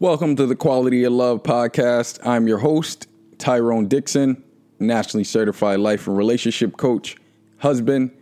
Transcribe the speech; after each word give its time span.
Welcome 0.00 0.36
to 0.36 0.46
the 0.46 0.54
Quality 0.54 1.02
of 1.02 1.12
Love 1.12 1.42
podcast. 1.42 2.24
I'm 2.24 2.46
your 2.46 2.58
host, 2.58 3.08
Tyrone 3.38 3.88
Dixon, 3.88 4.44
nationally 4.78 5.24
certified 5.24 5.80
life 5.80 6.06
and 6.06 6.16
relationship 6.16 6.76
coach, 6.76 7.16
husband, 7.56 8.12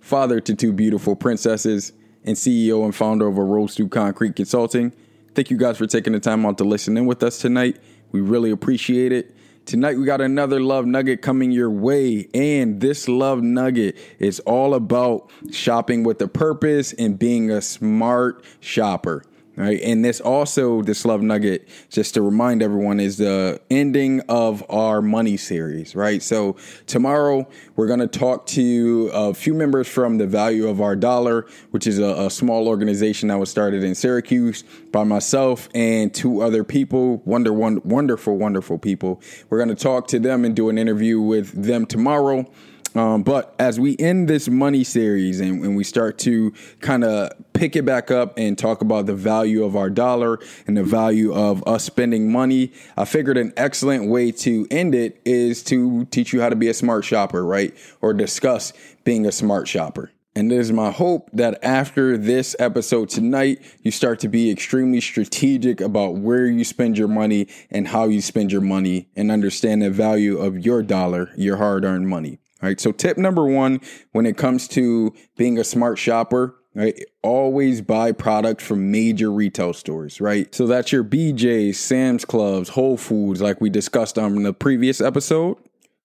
father 0.00 0.40
to 0.40 0.56
two 0.56 0.72
beautiful 0.72 1.14
princesses, 1.14 1.92
and 2.24 2.36
CEO 2.36 2.84
and 2.84 2.92
founder 2.92 3.28
of 3.28 3.38
a 3.38 3.44
Rose 3.44 3.76
Through 3.76 3.90
Concrete 3.90 4.34
Consulting. 4.34 4.92
Thank 5.36 5.52
you 5.52 5.56
guys 5.56 5.78
for 5.78 5.86
taking 5.86 6.14
the 6.14 6.18
time 6.18 6.44
out 6.44 6.58
to 6.58 6.64
listen 6.64 6.96
in 6.96 7.06
with 7.06 7.22
us 7.22 7.38
tonight. 7.38 7.76
We 8.10 8.20
really 8.20 8.50
appreciate 8.50 9.12
it. 9.12 9.32
Tonight, 9.66 9.98
we 9.98 10.06
got 10.06 10.20
another 10.20 10.58
love 10.58 10.84
nugget 10.84 11.22
coming 11.22 11.52
your 11.52 11.70
way. 11.70 12.28
And 12.34 12.80
this 12.80 13.06
love 13.06 13.40
nugget 13.40 13.96
is 14.18 14.40
all 14.40 14.74
about 14.74 15.30
shopping 15.52 16.02
with 16.02 16.20
a 16.22 16.26
purpose 16.26 16.92
and 16.94 17.16
being 17.16 17.52
a 17.52 17.62
smart 17.62 18.44
shopper. 18.58 19.22
Right. 19.56 19.80
And 19.82 20.02
this 20.04 20.20
also, 20.20 20.80
this 20.80 21.04
love 21.04 21.20
nugget, 21.22 21.68
just 21.90 22.14
to 22.14 22.22
remind 22.22 22.62
everyone, 22.62 22.98
is 22.98 23.18
the 23.18 23.60
ending 23.68 24.20
of 24.28 24.64
our 24.70 25.02
money 25.02 25.36
series. 25.36 25.94
Right. 25.94 26.22
So 26.22 26.56
tomorrow 26.86 27.46
we're 27.76 27.88
going 27.88 28.00
to 28.00 28.06
talk 28.06 28.46
to 28.46 29.10
a 29.12 29.34
few 29.34 29.52
members 29.52 29.88
from 29.88 30.18
the 30.18 30.26
Value 30.26 30.68
of 30.68 30.80
Our 30.80 30.96
Dollar, 30.96 31.46
which 31.72 31.86
is 31.86 31.98
a, 31.98 32.26
a 32.26 32.30
small 32.30 32.68
organization 32.68 33.28
that 33.28 33.38
was 33.38 33.50
started 33.50 33.82
in 33.82 33.94
Syracuse 33.94 34.62
by 34.92 35.04
myself 35.04 35.68
and 35.74 36.14
two 36.14 36.40
other 36.42 36.64
people, 36.64 37.18
wonder, 37.26 37.52
wonderful, 37.52 38.36
wonderful 38.36 38.78
people. 38.78 39.20
We're 39.50 39.58
going 39.58 39.68
to 39.68 39.82
talk 39.82 40.06
to 40.08 40.18
them 40.18 40.44
and 40.44 40.54
do 40.56 40.68
an 40.70 40.78
interview 40.78 41.20
with 41.20 41.62
them 41.62 41.86
tomorrow. 41.86 42.50
Um, 42.94 43.22
but 43.22 43.54
as 43.58 43.78
we 43.78 43.96
end 43.98 44.28
this 44.28 44.48
money 44.48 44.82
series 44.82 45.40
and, 45.40 45.64
and 45.64 45.76
we 45.76 45.84
start 45.84 46.18
to 46.18 46.52
kind 46.80 47.04
of 47.04 47.30
pick 47.52 47.76
it 47.76 47.84
back 47.84 48.10
up 48.10 48.34
and 48.36 48.58
talk 48.58 48.80
about 48.80 49.06
the 49.06 49.14
value 49.14 49.64
of 49.64 49.76
our 49.76 49.90
dollar 49.90 50.38
and 50.66 50.76
the 50.76 50.82
value 50.82 51.32
of 51.32 51.62
us 51.66 51.84
spending 51.84 52.32
money, 52.32 52.72
I 52.96 53.04
figured 53.04 53.38
an 53.38 53.52
excellent 53.56 54.10
way 54.10 54.32
to 54.32 54.66
end 54.70 54.94
it 54.94 55.20
is 55.24 55.62
to 55.64 56.04
teach 56.06 56.32
you 56.32 56.40
how 56.40 56.48
to 56.48 56.56
be 56.56 56.68
a 56.68 56.74
smart 56.74 57.04
shopper, 57.04 57.44
right? 57.44 57.76
Or 58.00 58.12
discuss 58.12 58.72
being 59.04 59.24
a 59.24 59.32
smart 59.32 59.68
shopper. 59.68 60.10
And 60.34 60.52
it 60.52 60.58
is 60.58 60.70
my 60.70 60.92
hope 60.92 61.28
that 61.32 61.62
after 61.64 62.16
this 62.16 62.54
episode 62.58 63.08
tonight, 63.08 63.60
you 63.82 63.90
start 63.90 64.20
to 64.20 64.28
be 64.28 64.50
extremely 64.50 65.00
strategic 65.00 65.80
about 65.80 66.16
where 66.16 66.46
you 66.46 66.64
spend 66.64 66.96
your 66.96 67.08
money 67.08 67.48
and 67.70 67.88
how 67.88 68.04
you 68.04 68.20
spend 68.20 68.52
your 68.52 68.60
money 68.60 69.08
and 69.16 69.30
understand 69.30 69.82
the 69.82 69.90
value 69.90 70.38
of 70.38 70.64
your 70.64 70.82
dollar, 70.84 71.30
your 71.36 71.56
hard 71.56 71.84
earned 71.84 72.08
money. 72.08 72.38
All 72.62 72.68
right. 72.68 72.80
So 72.80 72.92
tip 72.92 73.16
number 73.16 73.44
one, 73.44 73.80
when 74.12 74.26
it 74.26 74.36
comes 74.36 74.68
to 74.68 75.14
being 75.36 75.58
a 75.58 75.64
smart 75.64 75.98
shopper, 75.98 76.56
right? 76.74 77.02
Always 77.22 77.80
buy 77.80 78.12
product 78.12 78.60
from 78.60 78.90
major 78.90 79.30
retail 79.30 79.72
stores, 79.72 80.20
right? 80.20 80.54
So 80.54 80.66
that's 80.66 80.92
your 80.92 81.04
BJ's, 81.04 81.78
Sam's 81.78 82.24
Clubs, 82.24 82.70
Whole 82.70 82.96
Foods, 82.96 83.40
like 83.40 83.60
we 83.60 83.70
discussed 83.70 84.18
on 84.18 84.42
the 84.42 84.52
previous 84.52 85.00
episode. 85.00 85.56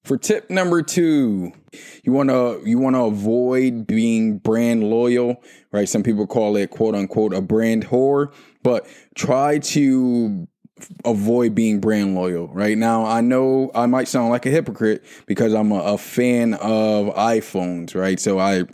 For 0.04 0.18
tip 0.18 0.52
number 0.52 0.84
two, 0.84 1.52
you 2.04 2.12
want 2.12 2.30
to 2.30 2.62
you 2.64 2.78
want 2.78 2.96
to 2.96 3.02
avoid 3.02 3.88
being 3.88 4.38
brand 4.38 4.84
loyal, 4.84 5.42
right? 5.72 5.90
Some 5.90 6.04
people 6.04 6.28
call 6.28 6.56
it 6.58 6.70
quote 6.70 6.94
unquote 6.94 7.34
a 7.34 7.42
brand 7.42 7.88
whore, 7.88 8.32
but 8.62 8.88
try 9.16 9.58
to 9.58 10.48
avoid 11.06 11.56
being 11.56 11.80
brand 11.80 12.16
loyal 12.16 12.48
right 12.50 12.78
now 12.78 13.06
i 13.06 13.22
know 13.22 13.72
i 13.74 13.86
might 13.86 14.10
sound 14.10 14.30
like 14.30 14.46
a 14.46 14.50
hypocrite 14.50 15.04
because 15.26 15.54
i'm 15.54 15.72
a, 15.72 15.80
a 15.80 15.98
fan 15.98 16.54
of 16.56 17.08
iphones 17.16 17.96
right 17.96 18.20
so 18.20 18.40
i 18.40 18.66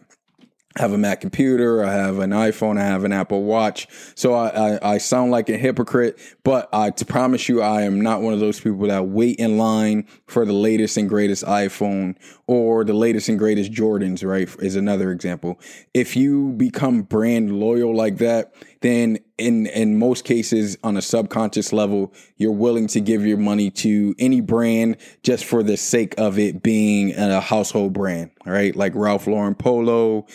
have 0.78 0.94
a 0.94 0.98
Mac 0.98 1.20
computer, 1.20 1.84
I 1.84 1.92
have 1.94 2.20
an 2.20 2.30
iPhone, 2.30 2.80
I 2.80 2.86
have 2.86 3.04
an 3.04 3.12
Apple 3.12 3.44
Watch. 3.44 3.88
So 4.16 4.34
I, 4.34 4.76
I, 4.76 4.94
I, 4.94 4.98
sound 5.00 5.32
like 5.32 5.50
a 5.50 5.58
hypocrite, 5.58 6.18
but 6.44 6.70
I 6.72 6.92
promise 6.92 7.50
you, 7.50 7.62
I 7.62 7.82
am 7.82 8.00
not 8.00 8.22
one 8.22 8.34
of 8.34 8.40
those 8.40 8.60
people 8.60 8.88
that 8.88 9.08
wait 9.08 9.38
in 9.38 9.58
line 9.58 10.08
for 10.28 10.46
the 10.46 10.54
latest 10.54 10.96
and 10.96 11.10
greatest 11.10 11.44
iPhone 11.44 12.16
or 12.48 12.86
the 12.86 12.94
latest 12.94 13.28
and 13.28 13.38
greatest 13.38 13.72
Jordans, 13.72 14.26
right? 14.26 14.48
Is 14.60 14.78
another 14.78 15.12
example. 15.12 15.60
If 15.94 16.16
you 16.16 16.54
become 16.54 17.02
brand 17.02 17.60
loyal 17.60 17.94
like 17.94 18.18
that, 18.20 18.54
then 18.82 19.18
in 19.38 19.68
in 19.68 19.98
most 19.98 20.26
cases 20.26 20.78
on 20.84 20.98
a 20.98 21.02
subconscious 21.02 21.72
level 21.72 22.14
you're 22.38 22.52
willing 22.52 22.88
to 22.88 23.00
give 23.00 23.26
your 23.26 23.38
money 23.38 23.70
to 23.70 24.14
any 24.20 24.42
brand 24.42 24.98
just 25.24 25.46
for 25.46 25.64
the 25.64 25.78
sake 25.78 26.14
of 26.18 26.38
it 26.38 26.62
being 26.62 27.14
a 27.16 27.40
household 27.40 27.94
brand 27.94 28.32
right? 28.46 28.76
Like 28.76 28.94
Ralph 28.96 29.28
Lauren 29.28 29.56
Polo 29.56 30.26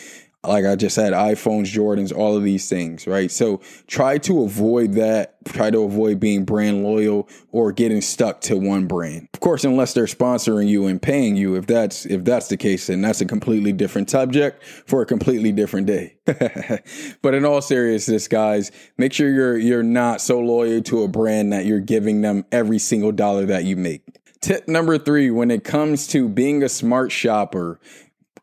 like 0.48 0.64
I 0.64 0.76
just 0.76 0.94
said, 0.94 1.12
iPhones, 1.12 1.72
Jordans, 1.72 2.16
all 2.16 2.36
of 2.36 2.42
these 2.42 2.68
things, 2.68 3.06
right? 3.06 3.30
So 3.30 3.60
try 3.86 4.18
to 4.18 4.42
avoid 4.42 4.92
that. 4.94 5.34
Try 5.46 5.70
to 5.70 5.82
avoid 5.84 6.18
being 6.18 6.44
brand 6.44 6.82
loyal 6.82 7.28
or 7.52 7.70
getting 7.72 8.00
stuck 8.00 8.40
to 8.42 8.56
one 8.56 8.86
brand. 8.86 9.28
Of 9.32 9.40
course, 9.40 9.64
unless 9.64 9.94
they're 9.94 10.06
sponsoring 10.06 10.68
you 10.68 10.86
and 10.86 11.00
paying 11.00 11.36
you. 11.36 11.54
If 11.54 11.66
that's 11.66 12.04
if 12.06 12.24
that's 12.24 12.48
the 12.48 12.56
case, 12.56 12.88
then 12.88 13.00
that's 13.00 13.20
a 13.20 13.26
completely 13.26 13.72
different 13.72 14.10
subject 14.10 14.64
for 14.64 15.02
a 15.02 15.06
completely 15.06 15.52
different 15.52 15.86
day. 15.86 16.16
but 17.22 17.34
in 17.34 17.44
all 17.44 17.62
seriousness, 17.62 18.26
guys, 18.26 18.72
make 18.98 19.12
sure 19.12 19.30
you're 19.30 19.58
you're 19.58 19.82
not 19.82 20.20
so 20.20 20.40
loyal 20.40 20.82
to 20.82 21.02
a 21.04 21.08
brand 21.08 21.52
that 21.52 21.64
you're 21.64 21.80
giving 21.80 22.22
them 22.22 22.44
every 22.50 22.78
single 22.78 23.12
dollar 23.12 23.46
that 23.46 23.64
you 23.64 23.76
make. 23.76 24.02
Tip 24.40 24.68
number 24.68 24.98
three, 24.98 25.30
when 25.30 25.50
it 25.50 25.64
comes 25.64 26.06
to 26.08 26.28
being 26.28 26.62
a 26.62 26.68
smart 26.68 27.10
shopper, 27.10 27.80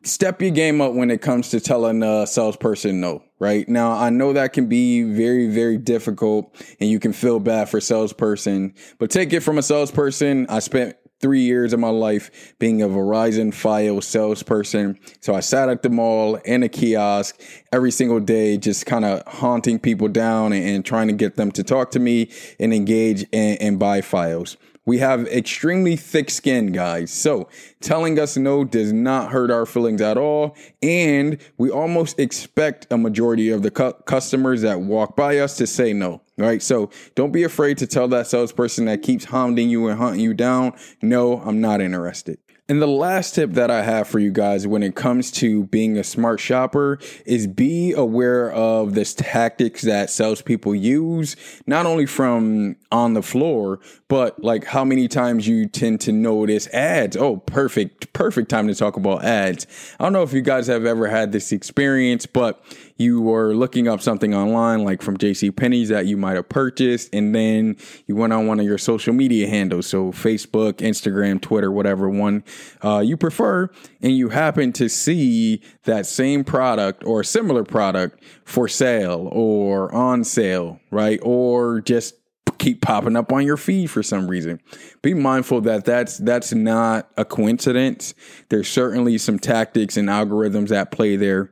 step 0.04 0.40
your 0.40 0.50
game 0.50 0.80
up 0.80 0.92
when 0.92 1.10
it 1.10 1.20
comes 1.20 1.50
to 1.50 1.60
telling 1.60 2.02
a 2.02 2.26
salesperson 2.26 3.00
no 3.00 3.22
right? 3.40 3.68
Now 3.68 3.92
i 3.92 4.10
know 4.10 4.32
that 4.32 4.52
can 4.52 4.68
be 4.68 5.02
very 5.02 5.48
very 5.48 5.78
difficult 5.78 6.54
and 6.80 6.88
you 6.88 7.00
can 7.00 7.12
feel 7.12 7.40
bad 7.40 7.68
for 7.68 7.80
salesperson 7.80 8.74
but 8.98 9.10
take 9.10 9.32
it 9.32 9.40
from 9.40 9.58
a 9.58 9.62
salesperson. 9.62 10.46
I 10.48 10.60
spent 10.60 10.96
three 11.20 11.40
years 11.40 11.72
of 11.72 11.80
my 11.80 11.88
life 11.88 12.54
being 12.58 12.82
a 12.82 12.88
verizon 12.88 13.48
fios 13.48 14.04
salesperson. 14.04 14.98
So 15.20 15.34
i 15.34 15.40
sat 15.40 15.68
at 15.68 15.82
the 15.82 15.88
mall 15.88 16.36
in 16.36 16.62
a 16.62 16.68
kiosk 16.68 17.40
every 17.72 17.90
single 17.90 18.20
day 18.20 18.58
just 18.58 18.84
kind 18.84 19.04
of 19.04 19.26
haunting 19.26 19.78
people 19.78 20.08
down 20.08 20.52
and, 20.52 20.64
and, 20.64 20.84
trying 20.84 21.06
to 21.08 21.14
get 21.14 21.36
them 21.36 21.50
to 21.52 21.62
talk 21.62 21.92
to 21.92 21.98
me 21.98 22.30
and 22.60 22.74
engage 22.74 23.24
and, 23.32 23.60
and 23.60 23.78
buy 23.78 24.00
fios 24.00 24.56
we 24.86 24.98
have 24.98 25.26
extremely 25.28 25.96
thick 25.96 26.30
skin, 26.30 26.72
guys. 26.72 27.10
So 27.10 27.48
telling 27.80 28.18
us 28.18 28.36
no 28.36 28.64
does 28.64 28.92
not 28.92 29.32
hurt 29.32 29.50
our 29.50 29.66
feelings 29.66 30.00
at 30.00 30.18
all. 30.18 30.56
And 30.82 31.38
we 31.56 31.70
almost 31.70 32.18
expect 32.18 32.86
a 32.90 32.98
majority 32.98 33.50
of 33.50 33.62
the 33.62 33.70
cu- 33.70 33.94
customers 34.04 34.62
that 34.62 34.80
walk 34.80 35.16
by 35.16 35.38
us 35.38 35.56
to 35.58 35.66
say 35.66 35.92
no. 35.92 36.20
Right. 36.36 36.62
So 36.62 36.90
don't 37.14 37.30
be 37.30 37.44
afraid 37.44 37.78
to 37.78 37.86
tell 37.86 38.08
that 38.08 38.26
salesperson 38.26 38.86
that 38.86 39.02
keeps 39.02 39.26
hounding 39.26 39.70
you 39.70 39.86
and 39.86 39.98
hunting 39.98 40.20
you 40.20 40.34
down, 40.34 40.72
no, 41.00 41.40
I'm 41.40 41.60
not 41.60 41.80
interested. 41.80 42.38
And 42.66 42.80
the 42.80 42.86
last 42.86 43.34
tip 43.34 43.52
that 43.52 43.70
I 43.70 43.82
have 43.82 44.08
for 44.08 44.18
you 44.18 44.30
guys 44.30 44.66
when 44.66 44.82
it 44.82 44.94
comes 44.94 45.30
to 45.32 45.64
being 45.64 45.98
a 45.98 46.04
smart 46.04 46.40
shopper 46.40 46.98
is 47.26 47.46
be 47.46 47.92
aware 47.92 48.50
of 48.52 48.94
the 48.94 49.04
tactics 49.04 49.82
that 49.82 50.08
salespeople 50.08 50.74
use, 50.74 51.36
not 51.66 51.84
only 51.84 52.06
from 52.06 52.76
on 52.90 53.12
the 53.12 53.20
floor, 53.20 53.80
but 54.08 54.42
like 54.42 54.64
how 54.64 54.82
many 54.82 55.08
times 55.08 55.46
you 55.46 55.66
tend 55.66 56.00
to 56.02 56.12
notice 56.12 56.66
ads. 56.68 57.18
Oh, 57.18 57.36
perfect, 57.36 58.10
perfect 58.14 58.48
time 58.48 58.66
to 58.68 58.74
talk 58.74 58.96
about 58.96 59.24
ads. 59.24 59.66
I 60.00 60.04
don't 60.04 60.14
know 60.14 60.22
if 60.22 60.32
you 60.32 60.40
guys 60.40 60.66
have 60.68 60.86
ever 60.86 61.06
had 61.06 61.32
this 61.32 61.52
experience, 61.52 62.24
but 62.24 62.64
you 62.96 63.20
were 63.20 63.54
looking 63.54 63.88
up 63.88 64.00
something 64.00 64.34
online, 64.34 64.84
like 64.84 65.02
from 65.02 65.18
JC 65.18 65.54
Penney's 65.54 65.88
that 65.88 66.06
you 66.06 66.16
might 66.16 66.36
have 66.36 66.48
purchased, 66.48 67.12
and 67.12 67.34
then 67.34 67.76
you 68.06 68.14
went 68.14 68.32
on 68.32 68.46
one 68.46 68.60
of 68.60 68.64
your 68.64 68.78
social 68.78 69.12
media 69.12 69.48
handles, 69.48 69.86
so 69.86 70.12
Facebook, 70.12 70.74
Instagram, 70.74 71.40
Twitter, 71.40 71.72
whatever 71.72 72.08
one 72.08 72.44
uh, 72.82 73.00
you 73.00 73.16
prefer, 73.16 73.70
and 74.02 74.16
you 74.16 74.28
happen 74.28 74.72
to 74.74 74.88
see 74.88 75.62
that 75.84 76.06
same 76.06 76.44
product 76.44 77.04
or 77.04 77.24
similar 77.24 77.64
product 77.64 78.22
for 78.44 78.68
sale 78.68 79.28
or 79.32 79.92
on 79.94 80.24
sale, 80.24 80.80
right? 80.90 81.18
Or 81.22 81.80
just 81.80 82.14
keep 82.58 82.80
popping 82.80 83.16
up 83.16 83.32
on 83.32 83.44
your 83.44 83.56
feed 83.56 83.90
for 83.90 84.02
some 84.02 84.28
reason. 84.28 84.60
Be 85.02 85.14
mindful 85.14 85.60
that 85.62 85.84
that's 85.84 86.18
that's 86.18 86.52
not 86.52 87.10
a 87.16 87.24
coincidence. 87.24 88.14
There's 88.48 88.68
certainly 88.68 89.18
some 89.18 89.38
tactics 89.38 89.96
and 89.96 90.08
algorithms 90.08 90.70
at 90.70 90.90
play 90.90 91.16
there 91.16 91.50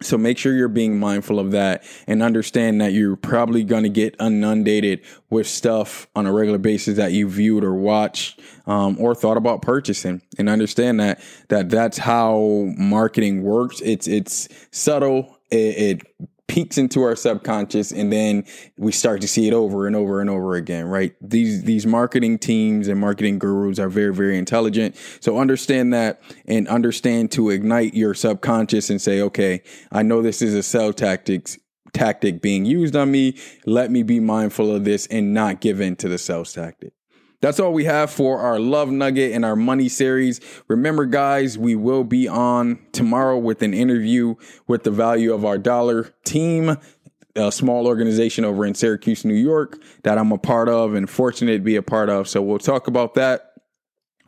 So 0.00 0.16
make 0.18 0.38
sure 0.38 0.54
you're 0.54 0.68
being 0.68 0.98
mindful 0.98 1.38
of 1.38 1.50
that 1.52 1.84
and 2.06 2.22
understand 2.22 2.80
that 2.80 2.92
you're 2.92 3.16
probably 3.16 3.64
going 3.64 3.82
to 3.82 3.88
get 3.88 4.16
inundated 4.20 5.00
with 5.30 5.46
stuff 5.46 6.06
on 6.14 6.26
a 6.26 6.32
regular 6.32 6.58
basis 6.58 6.96
that 6.96 7.12
you 7.12 7.28
viewed 7.28 7.64
or 7.64 7.74
watched 7.74 8.40
um, 8.66 8.96
or 9.00 9.14
thought 9.14 9.36
about 9.36 9.62
purchasing. 9.62 10.22
And 10.38 10.48
understand 10.48 11.00
that 11.00 11.20
that 11.48 11.70
that's 11.70 11.98
how 11.98 12.72
marketing 12.76 13.42
works. 13.42 13.80
It's 13.80 14.06
it's 14.06 14.48
subtle. 14.70 15.38
It, 15.50 15.56
it 15.56 16.28
peeks 16.48 16.78
into 16.78 17.02
our 17.02 17.14
subconscious 17.14 17.92
and 17.92 18.12
then 18.12 18.44
we 18.76 18.90
start 18.90 19.20
to 19.20 19.28
see 19.28 19.46
it 19.46 19.54
over 19.54 19.86
and 19.86 19.94
over 19.94 20.20
and 20.20 20.28
over 20.28 20.54
again 20.54 20.86
right? 20.86 21.14
These 21.20 21.62
these 21.62 21.86
marketing 21.86 22.38
teams 22.38 22.88
and 22.88 23.00
marketing 23.00 23.38
gurus 23.38 23.78
are 23.78 23.88
very 23.88 24.14
very 24.14 24.36
intelligent. 24.38 24.96
So 25.20 25.38
understand 25.38 25.92
that 25.92 26.20
and 26.46 26.66
understand 26.68 27.30
to 27.32 27.50
ignite 27.50 27.94
your 27.94 28.14
subconscious 28.14 28.90
and 28.90 29.00
say 29.00 29.20
okay 29.20 29.62
i 29.92 30.02
know 30.02 30.22
this 30.22 30.42
is 30.42 30.54
a 30.54 30.62
sell 30.62 30.92
tactics 30.92 31.58
tactic 31.92 32.40
being 32.40 32.64
used 32.64 32.96
on 32.96 33.10
me. 33.10 33.36
Let 33.66 33.90
me 33.90 34.02
be 34.02 34.20
mindful 34.20 34.74
of 34.74 34.84
this 34.84 35.06
and 35.06 35.34
not 35.34 35.60
give 35.60 35.80
in 35.80 35.96
to 35.96 36.08
the 36.08 36.18
sales 36.18 36.52
tactic 36.52 36.92
that's 37.40 37.60
all 37.60 37.72
we 37.72 37.84
have 37.84 38.10
for 38.10 38.38
our 38.38 38.58
love 38.58 38.90
nugget 38.90 39.32
and 39.32 39.44
our 39.44 39.56
money 39.56 39.88
series. 39.88 40.40
Remember, 40.66 41.06
guys, 41.06 41.56
we 41.56 41.74
will 41.74 42.04
be 42.04 42.26
on 42.26 42.78
tomorrow 42.92 43.38
with 43.38 43.62
an 43.62 43.74
interview 43.74 44.34
with 44.66 44.82
the 44.82 44.90
value 44.90 45.32
of 45.32 45.44
our 45.44 45.58
dollar 45.58 46.14
team, 46.24 46.76
a 47.36 47.52
small 47.52 47.86
organization 47.86 48.44
over 48.44 48.66
in 48.66 48.74
Syracuse, 48.74 49.24
New 49.24 49.34
York, 49.34 49.80
that 50.02 50.18
I'm 50.18 50.32
a 50.32 50.38
part 50.38 50.68
of 50.68 50.94
and 50.94 51.08
fortunate 51.08 51.58
to 51.58 51.62
be 51.62 51.76
a 51.76 51.82
part 51.82 52.08
of. 52.08 52.28
So 52.28 52.42
we'll 52.42 52.58
talk 52.58 52.88
about 52.88 53.14
that 53.14 53.47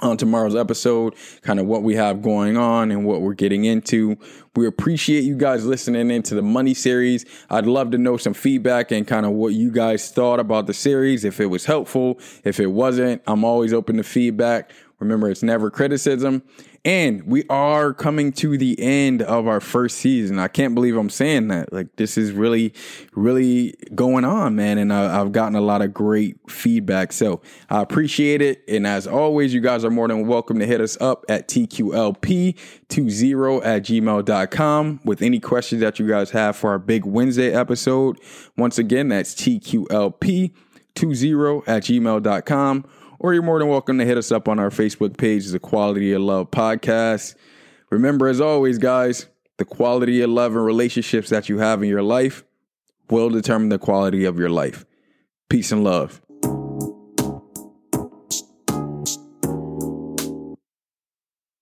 on 0.02 0.16
tomorrow's 0.16 0.56
episode, 0.56 1.14
kind 1.42 1.60
of 1.60 1.66
what 1.66 1.82
we 1.82 1.94
have 1.94 2.22
going 2.22 2.56
on 2.56 2.90
and 2.90 3.04
what 3.04 3.22
we're 3.22 3.34
getting 3.34 3.64
into. 3.64 4.16
We 4.56 4.66
appreciate 4.66 5.24
you 5.24 5.36
guys 5.36 5.64
listening 5.64 6.10
into 6.10 6.34
the 6.34 6.42
money 6.42 6.74
series. 6.74 7.24
I'd 7.50 7.66
love 7.66 7.90
to 7.92 7.98
know 7.98 8.16
some 8.16 8.34
feedback 8.34 8.90
and 8.90 9.06
kind 9.06 9.26
of 9.26 9.32
what 9.32 9.54
you 9.54 9.70
guys 9.70 10.10
thought 10.10 10.40
about 10.40 10.66
the 10.66 10.74
series, 10.74 11.24
if 11.24 11.40
it 11.40 11.46
was 11.46 11.64
helpful, 11.64 12.18
if 12.44 12.58
it 12.60 12.68
wasn't. 12.68 13.22
I'm 13.26 13.44
always 13.44 13.72
open 13.72 13.96
to 13.98 14.02
feedback. 14.02 14.70
Remember, 14.98 15.30
it's 15.30 15.42
never 15.42 15.70
criticism. 15.70 16.42
And 16.82 17.24
we 17.24 17.44
are 17.50 17.92
coming 17.92 18.32
to 18.34 18.56
the 18.56 18.80
end 18.80 19.20
of 19.20 19.46
our 19.46 19.60
first 19.60 19.98
season. 19.98 20.38
I 20.38 20.48
can't 20.48 20.74
believe 20.74 20.96
I'm 20.96 21.10
saying 21.10 21.48
that. 21.48 21.74
Like, 21.74 21.94
this 21.96 22.16
is 22.16 22.32
really, 22.32 22.72
really 23.14 23.74
going 23.94 24.24
on, 24.24 24.56
man. 24.56 24.78
And 24.78 24.90
I, 24.90 25.18
have 25.18 25.32
gotten 25.32 25.56
a 25.56 25.60
lot 25.60 25.82
of 25.82 25.92
great 25.92 26.38
feedback. 26.48 27.12
So 27.12 27.42
I 27.68 27.82
appreciate 27.82 28.40
it. 28.40 28.64
And 28.66 28.86
as 28.86 29.06
always, 29.06 29.52
you 29.52 29.60
guys 29.60 29.84
are 29.84 29.90
more 29.90 30.08
than 30.08 30.26
welcome 30.26 30.58
to 30.58 30.64
hit 30.64 30.80
us 30.80 30.96
up 31.02 31.26
at 31.28 31.48
TQLP20 31.48 32.54
at 33.62 33.82
gmail.com 33.82 35.00
with 35.04 35.20
any 35.20 35.38
questions 35.38 35.82
that 35.82 35.98
you 35.98 36.08
guys 36.08 36.30
have 36.30 36.56
for 36.56 36.70
our 36.70 36.78
big 36.78 37.04
Wednesday 37.04 37.52
episode. 37.52 38.18
Once 38.56 38.78
again, 38.78 39.08
that's 39.08 39.34
TQLP20 39.34 40.54
at 41.68 41.82
gmail.com 41.82 42.86
or 43.20 43.34
you're 43.34 43.42
more 43.42 43.58
than 43.58 43.68
welcome 43.68 43.98
to 43.98 44.04
hit 44.04 44.18
us 44.18 44.32
up 44.32 44.48
on 44.48 44.58
our 44.58 44.70
Facebook 44.70 45.16
page, 45.16 45.46
the 45.48 45.60
Quality 45.60 46.12
of 46.12 46.22
Love 46.22 46.50
Podcast. 46.50 47.34
Remember, 47.90 48.26
as 48.26 48.40
always, 48.40 48.78
guys, 48.78 49.26
the 49.58 49.64
quality 49.66 50.22
of 50.22 50.30
love 50.30 50.56
and 50.56 50.64
relationships 50.64 51.28
that 51.28 51.48
you 51.48 51.58
have 51.58 51.82
in 51.82 51.88
your 51.88 52.02
life 52.02 52.42
will 53.10 53.28
determine 53.28 53.68
the 53.68 53.78
quality 53.78 54.24
of 54.24 54.38
your 54.38 54.48
life. 54.48 54.86
Peace 55.50 55.70
and 55.70 55.84
love. 55.84 56.22